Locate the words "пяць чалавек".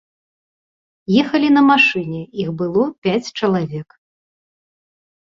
3.07-3.89